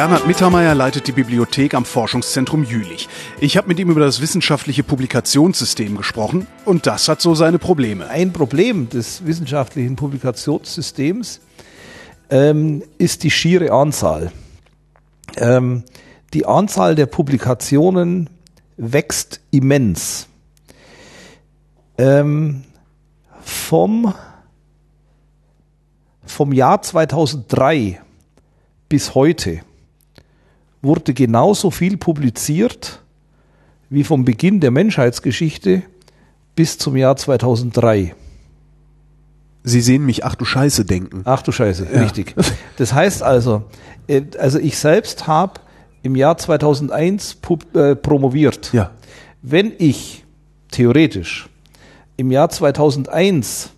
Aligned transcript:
Bernhard 0.00 0.26
Mittermeier 0.26 0.74
leitet 0.74 1.08
die 1.08 1.12
Bibliothek 1.12 1.74
am 1.74 1.84
Forschungszentrum 1.84 2.64
Jülich. 2.64 3.06
Ich 3.38 3.58
habe 3.58 3.68
mit 3.68 3.78
ihm 3.78 3.90
über 3.90 4.00
das 4.00 4.22
wissenschaftliche 4.22 4.82
Publikationssystem 4.82 5.94
gesprochen 5.94 6.46
und 6.64 6.86
das 6.86 7.06
hat 7.06 7.20
so 7.20 7.34
seine 7.34 7.58
Probleme. 7.58 8.08
Ein 8.08 8.32
Problem 8.32 8.88
des 8.88 9.26
wissenschaftlichen 9.26 9.96
Publikationssystems 9.96 11.42
ähm, 12.30 12.82
ist 12.96 13.24
die 13.24 13.30
schiere 13.30 13.72
Anzahl. 13.72 14.32
Ähm, 15.36 15.84
die 16.32 16.46
Anzahl 16.46 16.94
der 16.94 17.04
Publikationen 17.04 18.30
wächst 18.78 19.42
immens. 19.50 20.28
Ähm, 21.98 22.64
vom, 23.42 24.14
vom 26.24 26.54
Jahr 26.54 26.80
2003 26.80 28.00
bis 28.88 29.14
heute 29.14 29.60
wurde 30.82 31.14
genauso 31.14 31.70
viel 31.70 31.96
publiziert 31.96 33.00
wie 33.90 34.04
vom 34.04 34.24
Beginn 34.24 34.60
der 34.60 34.70
Menschheitsgeschichte 34.70 35.82
bis 36.54 36.78
zum 36.78 36.96
Jahr 36.96 37.16
2003. 37.16 38.14
Sie 39.62 39.80
sehen 39.80 40.06
mich, 40.06 40.24
ach 40.24 40.36
du 40.36 40.44
Scheiße, 40.44 40.84
denken. 40.84 41.22
Ach 41.24 41.42
du 41.42 41.52
Scheiße, 41.52 41.88
ja. 41.92 42.02
richtig. 42.02 42.34
Das 42.76 42.94
heißt 42.94 43.22
also, 43.22 43.64
äh, 44.06 44.22
also 44.38 44.58
ich 44.58 44.78
selbst 44.78 45.26
habe 45.26 45.60
im 46.02 46.16
Jahr 46.16 46.38
2001 46.38 47.36
äh, 47.74 47.94
promoviert. 47.94 48.72
Ja. 48.72 48.92
Wenn 49.42 49.72
ich 49.78 50.24
theoretisch 50.70 51.48
im 52.16 52.30
Jahr 52.30 52.48
2001 52.48 53.70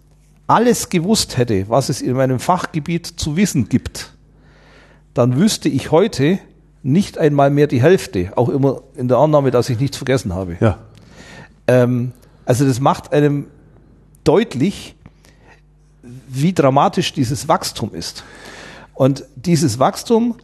alles 0.46 0.88
gewusst 0.88 1.36
hätte, 1.36 1.68
was 1.68 1.88
es 1.88 2.02
in 2.02 2.14
meinem 2.14 2.38
Fachgebiet 2.38 3.06
zu 3.06 3.36
wissen 3.36 3.68
gibt, 3.68 4.12
dann 5.14 5.36
wüsste 5.36 5.68
ich 5.68 5.90
heute 5.90 6.38
nicht 6.82 7.18
einmal 7.18 7.50
mehr 7.50 7.66
die 7.66 7.80
Hälfte, 7.80 8.32
auch 8.36 8.48
immer 8.48 8.82
in 8.96 9.08
der 9.08 9.18
Annahme, 9.18 9.50
dass 9.50 9.68
ich 9.68 9.78
nichts 9.78 9.96
vergessen 9.96 10.34
habe. 10.34 10.56
Ja. 10.60 10.78
Ähm, 11.66 12.12
also 12.44 12.66
das 12.66 12.80
macht 12.80 13.12
einem 13.12 13.46
deutlich, 14.24 14.96
wie 16.28 16.52
dramatisch 16.52 17.12
dieses 17.12 17.48
Wachstum 17.48 17.94
ist. 17.94 18.24
Und 18.94 19.24
dieses 19.36 19.78
Wachstum 19.78 20.36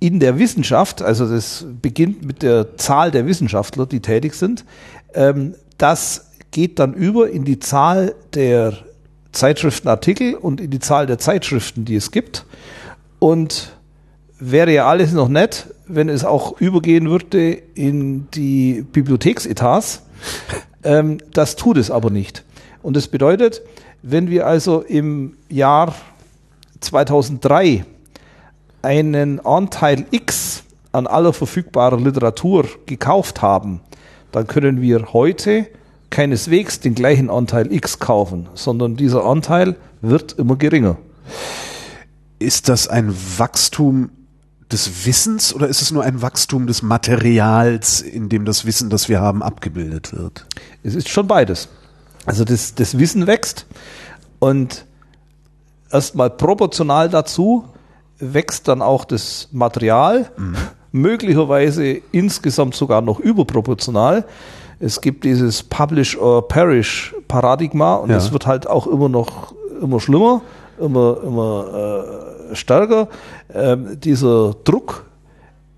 in 0.00 0.20
der 0.20 0.38
Wissenschaft, 0.38 1.02
also 1.02 1.28
das 1.28 1.66
beginnt 1.82 2.24
mit 2.24 2.42
der 2.42 2.76
Zahl 2.76 3.10
der 3.10 3.26
Wissenschaftler, 3.26 3.86
die 3.86 4.00
tätig 4.00 4.34
sind, 4.34 4.64
ähm, 5.14 5.54
das 5.76 6.26
geht 6.50 6.78
dann 6.78 6.94
über 6.94 7.30
in 7.30 7.44
die 7.44 7.58
Zahl 7.58 8.14
der 8.34 8.78
Zeitschriftenartikel 9.32 10.34
und 10.34 10.60
in 10.60 10.70
die 10.70 10.78
Zahl 10.78 11.06
der 11.06 11.18
Zeitschriften, 11.18 11.84
die 11.84 11.96
es 11.96 12.10
gibt. 12.10 12.46
Und 13.18 13.77
wäre 14.38 14.72
ja 14.72 14.86
alles 14.86 15.12
noch 15.12 15.28
nett, 15.28 15.74
wenn 15.86 16.08
es 16.08 16.24
auch 16.24 16.60
übergehen 16.60 17.10
würde 17.10 17.52
in 17.74 18.30
die 18.30 18.84
Bibliotheksetats. 18.92 20.02
Ähm, 20.84 21.18
das 21.32 21.56
tut 21.56 21.76
es 21.76 21.90
aber 21.90 22.10
nicht. 22.10 22.44
Und 22.82 22.96
das 22.96 23.08
bedeutet, 23.08 23.62
wenn 24.02 24.30
wir 24.30 24.46
also 24.46 24.80
im 24.80 25.36
Jahr 25.48 25.94
2003 26.80 27.84
einen 28.82 29.40
Anteil 29.44 30.06
X 30.10 30.62
an 30.92 31.06
aller 31.06 31.32
verfügbarer 31.32 31.98
Literatur 31.98 32.66
gekauft 32.86 33.42
haben, 33.42 33.80
dann 34.32 34.46
können 34.46 34.80
wir 34.80 35.12
heute 35.12 35.66
keineswegs 36.10 36.80
den 36.80 36.94
gleichen 36.94 37.28
Anteil 37.28 37.72
X 37.72 37.98
kaufen, 37.98 38.48
sondern 38.54 38.96
dieser 38.96 39.24
Anteil 39.24 39.76
wird 40.00 40.32
immer 40.32 40.56
geringer. 40.56 40.96
Ist 42.38 42.68
das 42.68 42.88
ein 42.88 43.14
Wachstum 43.36 44.10
des 44.72 45.06
Wissens 45.06 45.54
oder 45.54 45.68
ist 45.68 45.82
es 45.82 45.90
nur 45.90 46.02
ein 46.04 46.20
Wachstum 46.20 46.66
des 46.66 46.82
Materials, 46.82 48.02
in 48.02 48.28
dem 48.28 48.44
das 48.44 48.64
Wissen, 48.66 48.90
das 48.90 49.08
wir 49.08 49.20
haben, 49.20 49.42
abgebildet 49.42 50.12
wird? 50.12 50.46
Es 50.82 50.94
ist 50.94 51.08
schon 51.08 51.26
beides. 51.26 51.68
Also 52.26 52.44
das, 52.44 52.74
das 52.74 52.98
Wissen 52.98 53.26
wächst 53.26 53.66
und 54.38 54.84
erstmal 55.90 56.30
proportional 56.30 57.08
dazu 57.08 57.64
wächst 58.18 58.68
dann 58.68 58.82
auch 58.82 59.04
das 59.04 59.48
Material, 59.52 60.30
mhm. 60.36 60.56
möglicherweise 60.92 62.00
insgesamt 62.12 62.74
sogar 62.74 63.00
noch 63.00 63.20
überproportional. 63.20 64.24
Es 64.80 65.00
gibt 65.00 65.24
dieses 65.24 65.62
Publish 65.62 66.16
or 66.16 66.46
Perish 66.46 67.14
Paradigma 67.26 67.96
und 67.96 68.10
es 68.10 68.26
ja. 68.26 68.32
wird 68.32 68.46
halt 68.46 68.66
auch 68.66 68.86
immer 68.86 69.08
noch 69.08 69.54
immer 69.80 70.00
schlimmer, 70.00 70.42
immer 70.80 71.18
immer 71.24 72.50
äh, 72.50 72.54
stärker. 72.54 73.08
Ähm, 73.52 73.98
dieser 74.00 74.54
Druck 74.64 75.04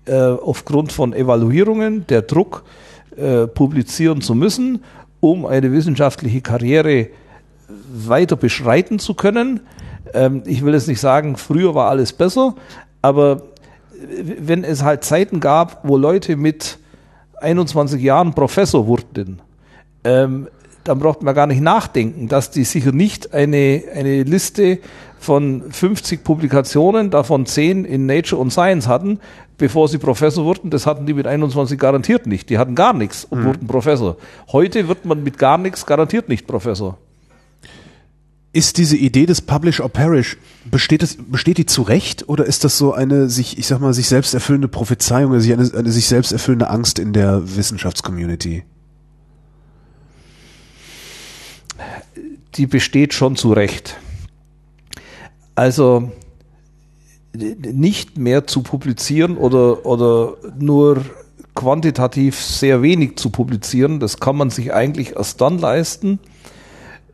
äh, 0.05 0.15
aufgrund 0.15 0.91
von 0.91 1.13
Evaluierungen, 1.13 2.05
der 2.07 2.23
Druck 2.23 2.63
äh, 3.15 3.47
publizieren 3.47 4.21
zu 4.21 4.35
müssen, 4.35 4.83
um 5.19 5.45
eine 5.45 5.71
wissenschaftliche 5.71 6.41
Karriere 6.41 7.07
weiter 7.93 8.35
beschreiten 8.35 8.99
zu 8.99 9.13
können. 9.13 9.61
Ähm, 10.13 10.43
ich 10.45 10.63
will 10.63 10.73
jetzt 10.73 10.87
nicht 10.87 10.99
sagen, 10.99 11.37
früher 11.37 11.75
war 11.75 11.89
alles 11.89 12.13
besser, 12.13 12.55
aber 13.01 13.43
wenn 14.39 14.63
es 14.63 14.83
halt 14.83 15.03
Zeiten 15.03 15.39
gab, 15.39 15.87
wo 15.87 15.97
Leute 15.97 16.35
mit 16.35 16.79
21 17.39 18.01
Jahren 18.01 18.33
Professor 18.33 18.87
wurden, 18.87 19.41
ähm, 20.03 20.47
dann 20.83 20.99
braucht 20.99 21.21
man 21.21 21.35
gar 21.35 21.47
nicht 21.47 21.61
nachdenken, 21.61 22.27
dass 22.27 22.51
die 22.51 22.63
sicher 22.63 22.91
nicht 22.91 23.33
eine, 23.33 23.83
eine 23.93 24.23
Liste 24.23 24.79
von 25.19 25.71
50 25.71 26.23
Publikationen, 26.23 27.11
davon 27.11 27.45
10 27.45 27.85
in 27.85 28.07
Nature 28.07 28.41
und 28.41 28.51
Science 28.51 28.87
hatten, 28.87 29.19
bevor 29.57 29.87
sie 29.87 29.99
Professor 29.99 30.43
wurden. 30.43 30.71
Das 30.71 30.87
hatten 30.87 31.05
die 31.05 31.13
mit 31.13 31.27
21 31.27 31.79
garantiert 31.79 32.25
nicht. 32.25 32.49
Die 32.49 32.57
hatten 32.57 32.73
gar 32.73 32.93
nichts 32.93 33.25
und 33.25 33.41
mhm. 33.41 33.45
wurden 33.45 33.67
Professor. 33.67 34.17
Heute 34.51 34.87
wird 34.87 35.05
man 35.05 35.23
mit 35.23 35.37
gar 35.37 35.59
nichts 35.59 35.85
garantiert 35.85 36.27
nicht 36.27 36.47
Professor. 36.47 36.97
Ist 38.53 38.77
diese 38.77 38.97
Idee 38.97 39.27
des 39.27 39.41
Publish 39.41 39.79
or 39.79 39.89
Perish, 39.89 40.37
besteht, 40.65 41.03
es, 41.03 41.17
besteht 41.17 41.57
die 41.57 41.67
zu 41.67 41.83
Recht 41.83 42.27
oder 42.27 42.45
ist 42.45 42.65
das 42.65 42.77
so 42.77 42.91
eine 42.91 43.29
sich, 43.29 43.57
ich 43.57 43.67
sag 43.67 43.79
mal, 43.79 43.93
sich 43.93 44.07
selbst 44.07 44.33
erfüllende 44.33 44.67
Prophezeiung, 44.67 45.31
also 45.31 45.53
eine, 45.53 45.69
eine 45.73 45.91
sich 45.91 46.07
selbst 46.07 46.33
erfüllende 46.33 46.69
Angst 46.69 46.99
in 46.99 47.13
der 47.13 47.55
Wissenschaftscommunity? 47.55 48.63
Die 52.55 52.67
besteht 52.67 53.13
schon 53.13 53.35
zu 53.35 53.53
Recht. 53.53 53.97
Also 55.55 56.11
nicht 57.33 58.17
mehr 58.17 58.45
zu 58.47 58.61
publizieren 58.61 59.37
oder, 59.37 59.85
oder 59.85 60.35
nur 60.59 61.01
quantitativ 61.55 62.39
sehr 62.41 62.81
wenig 62.81 63.17
zu 63.17 63.29
publizieren, 63.29 63.99
das 63.99 64.19
kann 64.19 64.35
man 64.35 64.49
sich 64.49 64.73
eigentlich 64.73 65.15
erst 65.15 65.41
dann 65.41 65.59
leisten, 65.59 66.19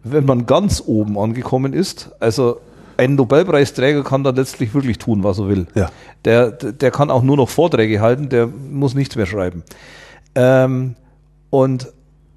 wenn 0.03 0.25
man 0.25 0.45
ganz 0.45 0.83
oben 0.85 1.17
angekommen 1.17 1.73
ist. 1.73 2.11
Also 2.19 2.59
ein 2.97 3.15
Nobelpreisträger 3.15 4.03
kann 4.03 4.23
dann 4.23 4.35
letztlich 4.35 4.73
wirklich 4.73 4.97
tun, 4.97 5.23
was 5.23 5.39
er 5.39 5.47
will. 5.47 5.67
Ja. 5.75 5.89
Der, 6.25 6.51
der 6.51 6.91
kann 6.91 7.11
auch 7.11 7.23
nur 7.23 7.37
noch 7.37 7.49
Vorträge 7.49 8.01
halten, 8.01 8.29
der 8.29 8.47
muss 8.47 8.95
nichts 8.95 9.15
mehr 9.15 9.27
schreiben. 9.27 9.63
Ähm, 10.35 10.95
und 11.49 11.91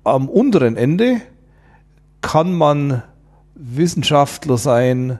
am 0.05 0.29
unteren 0.29 0.77
Ende 0.77 1.21
kann 2.21 2.53
man 2.53 3.03
Wissenschaftler 3.55 4.57
sein, 4.57 5.19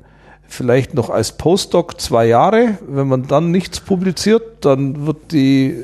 vielleicht 0.51 0.95
noch 0.95 1.11
als 1.11 1.33
Postdoc 1.33 2.01
zwei 2.01 2.27
Jahre. 2.27 2.79
Wenn 2.89 3.09
man 3.09 3.27
dann 3.27 3.51
nichts 3.51 3.81
publiziert, 3.81 4.65
dann 4.65 5.07
wird 5.07 5.33
die, 5.33 5.77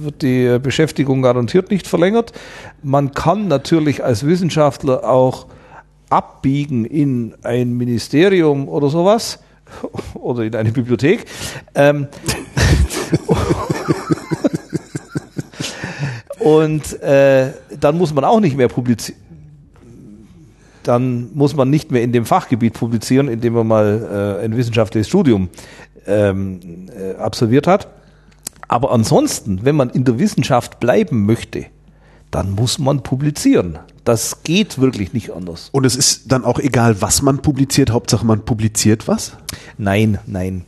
wird 0.00 0.22
die 0.22 0.58
Beschäftigung 0.58 1.22
garantiert 1.22 1.70
nicht 1.70 1.86
verlängert. 1.86 2.32
Man 2.82 3.12
kann 3.12 3.48
natürlich 3.48 4.02
als 4.02 4.26
Wissenschaftler 4.26 5.08
auch 5.08 5.46
abbiegen 6.10 6.84
in 6.84 7.34
ein 7.42 7.74
Ministerium 7.74 8.68
oder 8.68 8.88
sowas 8.88 9.38
oder 10.14 10.42
in 10.44 10.54
eine 10.54 10.72
Bibliothek. 10.72 11.26
Ähm, 11.74 12.08
und 16.40 17.00
äh, 17.00 17.52
dann 17.78 17.96
muss 17.96 18.12
man 18.12 18.24
auch 18.24 18.40
nicht 18.40 18.56
mehr 18.56 18.68
publizieren 18.68 19.23
dann 20.88 21.30
muss 21.34 21.56
man 21.56 21.70
nicht 21.70 21.90
mehr 21.90 22.02
in 22.02 22.12
dem 22.12 22.24
Fachgebiet 22.24 22.74
publizieren, 22.74 23.28
in 23.28 23.40
dem 23.40 23.54
man 23.54 23.66
mal 23.66 24.38
äh, 24.40 24.44
ein 24.44 24.56
wissenschaftliches 24.56 25.08
Studium 25.08 25.48
ähm, 26.06 26.88
äh, 26.96 27.16
absolviert 27.16 27.66
hat. 27.66 27.88
Aber 28.68 28.92
ansonsten, 28.92 29.64
wenn 29.64 29.76
man 29.76 29.90
in 29.90 30.04
der 30.04 30.18
Wissenschaft 30.18 30.80
bleiben 30.80 31.26
möchte, 31.26 31.66
dann 32.30 32.50
muss 32.50 32.78
man 32.78 33.02
publizieren. 33.02 33.78
Das 34.04 34.42
geht 34.42 34.80
wirklich 34.80 35.12
nicht 35.12 35.30
anders. 35.30 35.68
Und 35.72 35.86
es 35.86 35.96
ist 35.96 36.32
dann 36.32 36.44
auch 36.44 36.58
egal, 36.58 37.00
was 37.00 37.22
man 37.22 37.38
publiziert, 37.38 37.90
Hauptsache 37.90 38.26
man 38.26 38.44
publiziert 38.44 39.06
was? 39.06 39.36
Nein, 39.78 40.18
nein. 40.26 40.64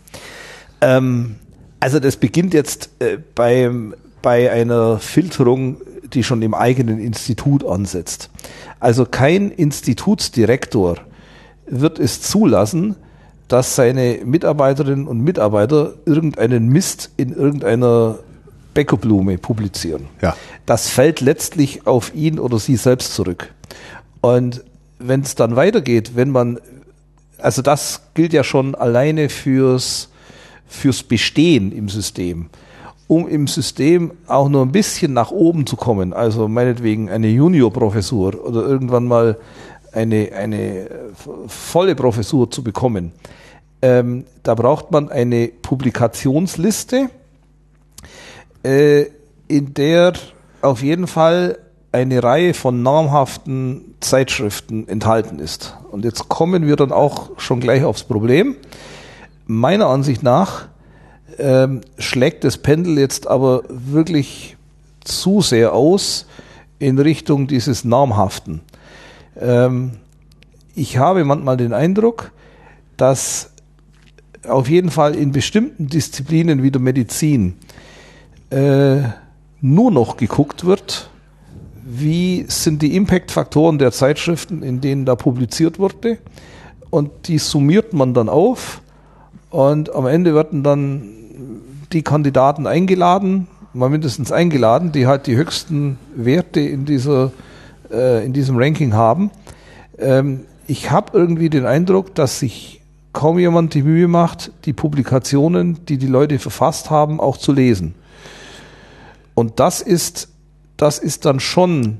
Ähm, 0.80 1.36
also 1.80 1.98
das 1.98 2.16
beginnt 2.16 2.54
jetzt 2.54 2.90
äh, 3.00 3.18
beim, 3.34 3.94
bei 4.22 4.50
einer 4.50 4.98
Filterung, 4.98 5.78
die 6.12 6.22
schon 6.22 6.40
im 6.42 6.54
eigenen 6.54 7.00
Institut 7.00 7.64
ansetzt. 7.64 8.30
Also 8.80 9.04
kein 9.04 9.50
Institutsdirektor 9.50 10.96
wird 11.66 11.98
es 11.98 12.22
zulassen, 12.22 12.96
dass 13.48 13.76
seine 13.76 14.20
Mitarbeiterinnen 14.24 15.06
und 15.06 15.20
Mitarbeiter 15.20 15.94
irgendeinen 16.04 16.68
Mist 16.68 17.10
in 17.16 17.32
irgendeiner 17.32 18.18
Bäckerblume 18.74 19.38
publizieren. 19.38 20.06
Ja. 20.20 20.36
Das 20.66 20.88
fällt 20.88 21.20
letztlich 21.20 21.86
auf 21.86 22.14
ihn 22.14 22.38
oder 22.38 22.58
sie 22.58 22.76
selbst 22.76 23.14
zurück. 23.14 23.52
Und 24.20 24.64
wenn 24.98 25.20
es 25.20 25.34
dann 25.34 25.56
weitergeht, 25.56 26.12
wenn 26.14 26.30
man, 26.30 26.58
also 27.38 27.62
das 27.62 28.02
gilt 28.14 28.32
ja 28.32 28.42
schon 28.42 28.74
alleine 28.74 29.28
fürs, 29.28 30.10
fürs 30.66 31.02
Bestehen 31.02 31.72
im 31.72 31.88
System. 31.88 32.50
Um 33.08 33.28
im 33.28 33.46
System 33.46 34.12
auch 34.26 34.48
nur 34.48 34.62
ein 34.62 34.72
bisschen 34.72 35.12
nach 35.12 35.30
oben 35.30 35.66
zu 35.66 35.76
kommen, 35.76 36.12
also 36.12 36.48
meinetwegen 36.48 37.08
eine 37.08 37.28
Juniorprofessur 37.28 38.44
oder 38.44 38.62
irgendwann 38.62 39.06
mal 39.06 39.36
eine, 39.92 40.32
eine 40.32 40.90
volle 41.46 41.94
Professur 41.94 42.50
zu 42.50 42.64
bekommen, 42.64 43.12
ähm, 43.82 44.24
da 44.42 44.54
braucht 44.54 44.90
man 44.90 45.08
eine 45.10 45.48
Publikationsliste, 45.48 47.10
äh, 48.64 49.04
in 49.48 49.74
der 49.74 50.14
auf 50.62 50.82
jeden 50.82 51.06
Fall 51.06 51.58
eine 51.92 52.22
Reihe 52.22 52.52
von 52.52 52.82
namhaften 52.82 53.94
Zeitschriften 54.00 54.88
enthalten 54.88 55.38
ist. 55.38 55.76
Und 55.90 56.04
jetzt 56.04 56.28
kommen 56.28 56.66
wir 56.66 56.76
dann 56.76 56.92
auch 56.92 57.30
schon 57.38 57.60
gleich 57.60 57.84
aufs 57.84 58.04
Problem. 58.04 58.56
Meiner 59.46 59.86
Ansicht 59.86 60.22
nach 60.22 60.68
ähm, 61.38 61.80
schlägt 61.98 62.44
das 62.44 62.58
Pendel 62.58 62.98
jetzt 62.98 63.26
aber 63.26 63.62
wirklich 63.68 64.56
zu 65.04 65.40
sehr 65.40 65.72
aus 65.72 66.26
in 66.78 66.98
Richtung 66.98 67.46
dieses 67.46 67.84
Namhaften. 67.84 68.60
Ähm, 69.38 69.92
ich 70.74 70.98
habe 70.98 71.24
manchmal 71.24 71.56
den 71.56 71.72
Eindruck, 71.72 72.32
dass 72.96 73.50
auf 74.46 74.68
jeden 74.68 74.90
Fall 74.90 75.14
in 75.14 75.32
bestimmten 75.32 75.88
Disziplinen 75.88 76.62
wie 76.62 76.70
der 76.70 76.80
Medizin 76.80 77.54
äh, 78.50 78.98
nur 79.60 79.90
noch 79.90 80.16
geguckt 80.16 80.64
wird, 80.64 81.10
wie 81.84 82.44
sind 82.48 82.82
die 82.82 82.96
Impact-Faktoren 82.96 83.78
der 83.78 83.92
Zeitschriften, 83.92 84.62
in 84.62 84.80
denen 84.80 85.04
da 85.04 85.16
publiziert 85.16 85.78
wurde. 85.78 86.18
Und 86.90 87.28
die 87.28 87.38
summiert 87.38 87.92
man 87.92 88.14
dann 88.14 88.28
auf 88.28 88.80
und 89.50 89.94
am 89.94 90.06
Ende 90.06 90.34
werden 90.34 90.62
dann 90.62 91.08
die 91.92 92.02
Kandidaten 92.02 92.66
eingeladen, 92.66 93.48
mal 93.72 93.88
mindestens 93.90 94.32
eingeladen, 94.32 94.92
die 94.92 95.06
halt 95.06 95.26
die 95.26 95.36
höchsten 95.36 95.98
Werte 96.14 96.60
in, 96.60 96.84
dieser, 96.84 97.32
äh, 97.90 98.24
in 98.24 98.32
diesem 98.32 98.56
Ranking 98.56 98.94
haben. 98.94 99.30
Ähm, 99.98 100.44
ich 100.66 100.90
habe 100.90 101.16
irgendwie 101.16 101.50
den 101.50 101.66
Eindruck, 101.66 102.14
dass 102.14 102.40
sich 102.40 102.80
kaum 103.12 103.38
jemand 103.38 103.74
die 103.74 103.82
Mühe 103.82 104.08
macht, 104.08 104.52
die 104.64 104.72
Publikationen, 104.72 105.84
die 105.86 105.96
die 105.96 106.06
Leute 106.06 106.38
verfasst 106.38 106.90
haben, 106.90 107.20
auch 107.20 107.36
zu 107.36 107.52
lesen. 107.52 107.94
Und 109.34 109.60
das 109.60 109.80
ist, 109.80 110.28
das 110.76 110.98
ist 110.98 111.24
dann 111.24 111.40
schon 111.40 111.98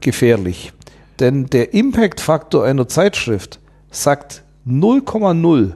gefährlich. 0.00 0.72
Denn 1.20 1.46
der 1.46 1.74
Impact-Faktor 1.74 2.64
einer 2.64 2.88
Zeitschrift 2.88 3.58
sagt 3.90 4.42
0,0 4.66 5.72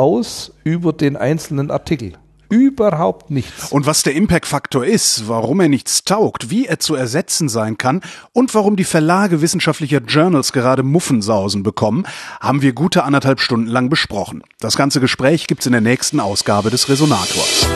aus 0.00 0.52
über 0.64 0.92
den 0.92 1.16
einzelnen 1.16 1.70
Artikel. 1.70 2.14
Überhaupt 2.48 3.30
nichts. 3.30 3.70
Und 3.70 3.86
was 3.86 4.02
der 4.02 4.14
Impact-Faktor 4.14 4.84
ist, 4.84 5.28
warum 5.28 5.60
er 5.60 5.68
nichts 5.68 6.04
taugt, 6.04 6.50
wie 6.50 6.66
er 6.66 6.80
zu 6.80 6.96
ersetzen 6.96 7.48
sein 7.48 7.78
kann 7.78 8.00
und 8.32 8.52
warum 8.56 8.74
die 8.74 8.84
Verlage 8.84 9.40
wissenschaftlicher 9.40 10.00
Journals 10.00 10.52
gerade 10.52 10.82
Muffensausen 10.82 11.62
bekommen, 11.62 12.06
haben 12.40 12.60
wir 12.60 12.72
gute 12.72 13.04
anderthalb 13.04 13.40
Stunden 13.40 13.68
lang 13.68 13.88
besprochen. 13.88 14.42
Das 14.58 14.76
ganze 14.76 15.00
Gespräch 15.00 15.46
gibt's 15.46 15.66
in 15.66 15.72
der 15.72 15.80
nächsten 15.80 16.18
Ausgabe 16.18 16.70
des 16.70 16.88
Resonators. 16.88 17.68